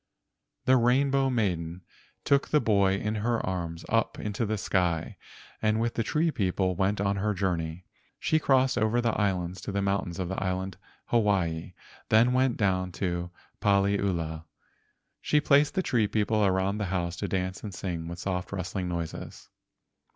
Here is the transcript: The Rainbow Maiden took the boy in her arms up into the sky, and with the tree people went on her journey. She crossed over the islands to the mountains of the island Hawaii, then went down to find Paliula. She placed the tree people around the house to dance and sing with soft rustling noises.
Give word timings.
The 0.65 0.77
Rainbow 0.77 1.29
Maiden 1.29 1.83
took 2.23 2.47
the 2.47 2.59
boy 2.59 2.95
in 2.95 3.13
her 3.21 3.39
arms 3.45 3.85
up 3.87 4.17
into 4.17 4.47
the 4.47 4.57
sky, 4.57 5.15
and 5.61 5.79
with 5.79 5.93
the 5.93 6.01
tree 6.01 6.31
people 6.31 6.73
went 6.75 6.99
on 6.99 7.17
her 7.17 7.35
journey. 7.35 7.85
She 8.19 8.39
crossed 8.39 8.79
over 8.79 8.99
the 8.99 9.11
islands 9.11 9.61
to 9.61 9.71
the 9.71 9.79
mountains 9.83 10.17
of 10.17 10.27
the 10.27 10.43
island 10.43 10.77
Hawaii, 11.09 11.73
then 12.09 12.33
went 12.33 12.57
down 12.57 12.91
to 12.93 13.29
find 13.61 13.85
Paliula. 13.85 14.45
She 15.21 15.39
placed 15.39 15.75
the 15.75 15.83
tree 15.83 16.07
people 16.07 16.43
around 16.43 16.79
the 16.79 16.85
house 16.85 17.15
to 17.17 17.27
dance 17.27 17.61
and 17.63 17.71
sing 17.71 18.07
with 18.07 18.17
soft 18.17 18.51
rustling 18.51 18.87
noises. 18.89 19.49